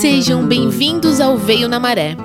[0.00, 2.16] Sejam bem-vindos ao Veio na Maré.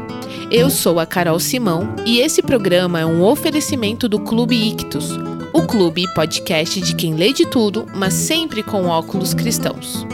[0.51, 5.09] Eu sou a Carol Simão e esse programa é um oferecimento do Clube Ictus,
[5.51, 10.05] o clube podcast de quem lê de tudo, mas sempre com óculos cristãos.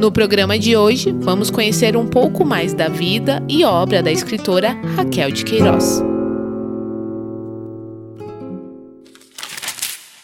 [0.00, 4.76] No programa de hoje, vamos conhecer um pouco mais da vida e obra da escritora
[4.96, 6.09] Raquel de Queiroz.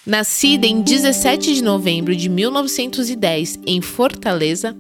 [0.07, 4.77] Nascida em 17 de novembro de 1910 em Fortaleza,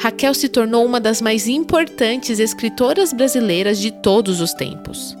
[0.00, 5.16] Raquel se tornou uma das mais importantes escritoras brasileiras de todos os tempos.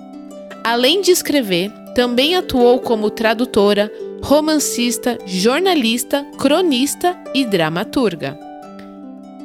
[0.64, 8.36] Além de escrever, também atuou como tradutora, romancista, jornalista, cronista e dramaturga.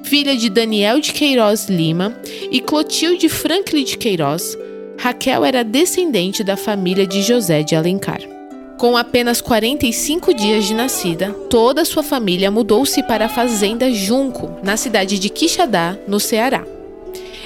[0.03, 2.19] Filha de Daniel de Queiroz Lima
[2.51, 4.57] e Clotilde Franklin de Queiroz,
[4.97, 8.38] Raquel era descendente da família de José de Alencar.
[8.79, 14.77] Com apenas 45 dias de nascida, toda sua família mudou-se para a fazenda Junco, na
[14.77, 16.63] cidade de Quixadá, no Ceará.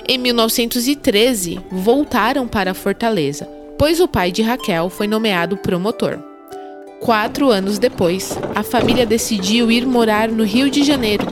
[0.08, 6.20] Em 1913, voltaram para Fortaleza, pois o pai de Raquel foi nomeado promotor.
[7.00, 11.26] Quatro anos depois, a família decidiu ir morar no Rio de Janeiro,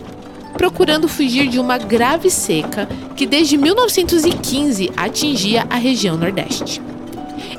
[0.57, 6.81] procurando fugir de uma grave seca que desde 1915 atingia a região Nordeste.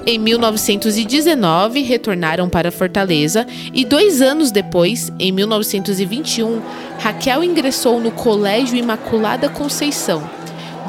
[0.05, 6.61] Em 1919, retornaram para Fortaleza e dois anos depois, em 1921,
[6.98, 10.28] Raquel ingressou no Colégio Imaculada Conceição,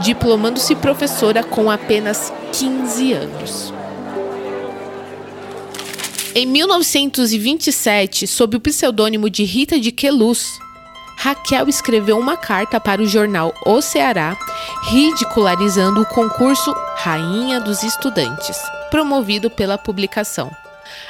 [0.01, 3.73] diplomando-se professora com apenas 15 anos.
[6.33, 10.57] Em 1927, sob o pseudônimo de Rita de Queluz,
[11.17, 14.35] Raquel escreveu uma carta para o jornal O Ceará,
[14.89, 18.57] ridicularizando o concurso Rainha dos Estudantes
[18.93, 20.51] promovido pela publicação.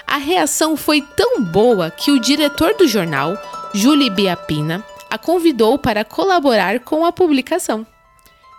[0.07, 3.37] A reação foi tão boa que o diretor do jornal,
[3.73, 7.85] Julie Biapina, a convidou para colaborar com a publicação.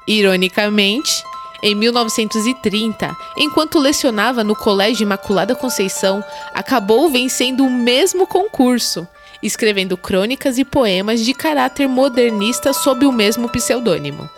[0.06, 1.24] Ironicamente,
[1.62, 6.22] em 1930, enquanto lecionava no Colégio Imaculada Conceição,
[6.52, 9.08] acabou vencendo o mesmo concurso,
[9.42, 14.28] escrevendo crônicas e poemas de caráter modernista sob o mesmo pseudônimo.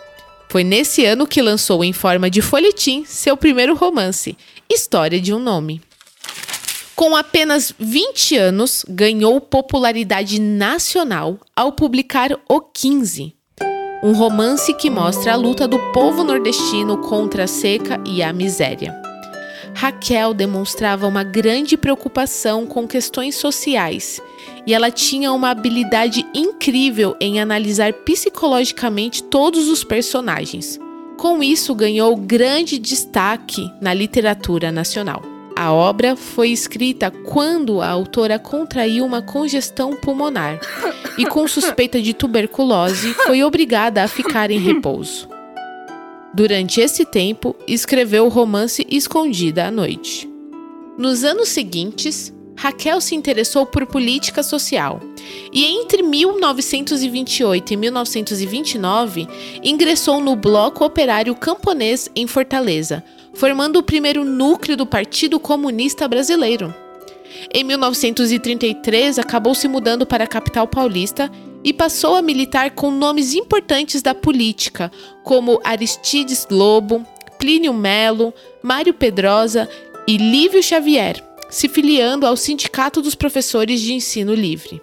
[0.49, 4.37] Foi nesse ano que lançou em forma de folhetim seu primeiro romance,
[4.69, 5.81] História de um Nome.
[6.95, 13.35] Com apenas 20 anos, ganhou popularidade nacional ao publicar O 15,
[14.03, 19.06] um romance que mostra a luta do povo nordestino contra a seca e a miséria.
[19.77, 24.19] Raquel demonstrava uma grande preocupação com questões sociais
[24.65, 30.79] e ela tinha uma habilidade incrível em analisar psicologicamente todos os personagens.
[31.15, 35.21] Com isso, ganhou grande destaque na literatura nacional.
[35.55, 40.59] A obra foi escrita quando a autora contraiu uma congestão pulmonar
[41.19, 45.36] e, com suspeita de tuberculose, foi obrigada a ficar em repouso.
[46.37, 50.29] Durante esse tempo, escreveu o romance Escondida à Noite.
[50.95, 55.01] Nos anos seguintes, Raquel se interessou por política social
[55.51, 59.27] e entre 1928 e 1929
[59.63, 66.71] ingressou no Bloco Operário Camponês em Fortaleza, formando o primeiro núcleo do Partido Comunista Brasileiro.
[67.51, 71.31] Em 1933, acabou se mudando para a capital paulista
[71.67, 74.89] e passou a militar com nomes importantes da política,
[75.21, 77.05] como Aristides Lobo,
[77.37, 78.33] Plínio Melo,
[78.63, 79.67] Mário Pedrosa
[80.07, 84.81] e Lívio Xavier, se filiando ao Sindicato dos Professores de Ensino Livre.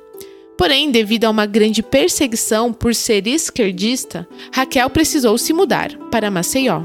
[0.59, 6.83] Porém, devido a uma grande perseguição por ser esquerdista, Raquel precisou se mudar para Maceió.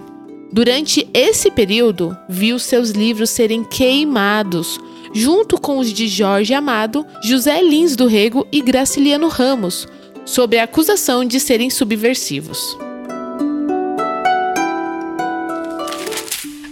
[0.51, 4.79] Durante esse período, viu seus livros serem queimados,
[5.13, 9.87] junto com os de Jorge Amado, José Lins do Rego e Graciliano Ramos,
[10.25, 12.77] sob a acusação de serem subversivos.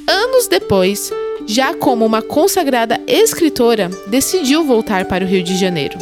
[0.07, 1.11] Anos depois,
[1.45, 5.99] já como uma consagrada escritora, decidiu voltar para o Rio de Janeiro.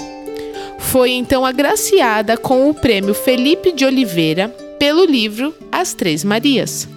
[0.80, 4.47] Foi então agraciada com o prêmio Felipe de Oliveira
[4.80, 6.88] pelo livro As Três Marias.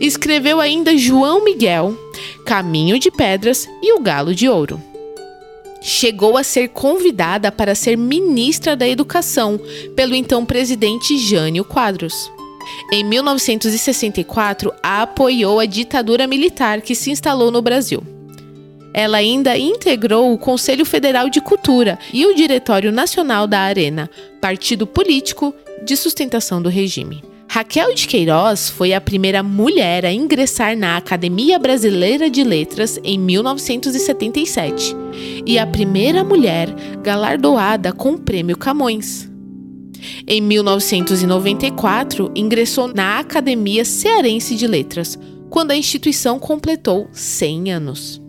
[0.00, 1.96] Escreveu ainda João Miguel,
[2.44, 4.80] Caminho de Pedras e O Galo de Ouro.
[5.80, 9.60] Chegou a ser convidada para ser ministra da Educação
[9.94, 12.30] pelo então presidente Jânio Quadros.
[12.92, 18.02] Em 1964, apoiou a ditadura militar que se instalou no Brasil.
[18.92, 24.10] Ela ainda integrou o Conselho Federal de Cultura e o Diretório Nacional da Arena,
[24.40, 25.54] partido político
[25.84, 27.22] de sustentação do regime.
[27.56, 33.18] Raquel de Queiroz foi a primeira mulher a ingressar na Academia Brasileira de Letras em
[33.18, 34.94] 1977
[35.46, 36.68] e a primeira mulher
[37.02, 39.26] galardoada com o Prêmio Camões.
[40.26, 45.18] Em 1994, ingressou na Academia Cearense de Letras,
[45.48, 48.20] quando a instituição completou 100 anos.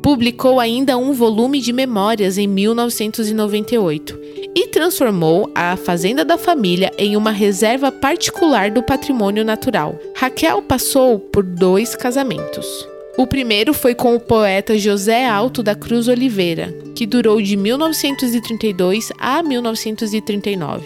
[0.00, 4.31] Publicou ainda um volume de memórias em 1998 e
[4.72, 9.96] transformou a Fazenda da Família em uma reserva particular do patrimônio natural.
[10.16, 12.88] Raquel passou por dois casamentos.
[13.18, 19.12] O primeiro foi com o poeta José Alto da Cruz Oliveira, que durou de 1932
[19.18, 20.82] a 1939.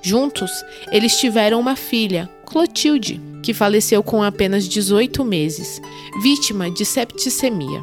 [0.00, 0.50] Juntos,
[0.90, 5.80] eles tiveram uma filha, Clotilde, que faleceu com apenas 18 meses,
[6.22, 7.82] vítima de septicemia.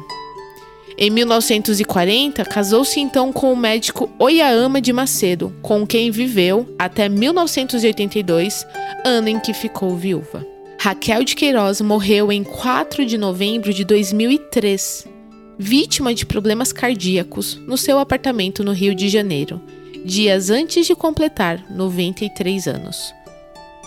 [0.96, 8.66] Em 1940, casou-se então com o médico Oyaama de Macedo, com quem viveu até 1982,
[9.04, 10.46] ano em que ficou viúva.
[10.78, 15.06] Raquel de Queiroz morreu em 4 de novembro de 2003,
[15.58, 19.60] vítima de problemas cardíacos, no seu apartamento no Rio de Janeiro,
[20.04, 23.14] dias antes de completar 93 anos.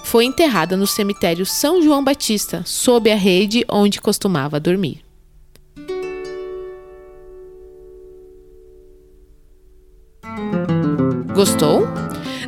[0.06, 5.05] Foi enterrada no cemitério São João Batista, sob a rede onde costumava dormir.
[11.45, 11.88] Gostou?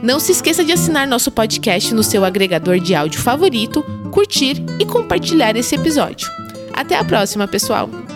[0.01, 4.85] Não se esqueça de assinar nosso podcast no seu agregador de áudio favorito, curtir e
[4.87, 6.27] compartilhar esse episódio.
[6.73, 8.06] Até a próxima, pessoal!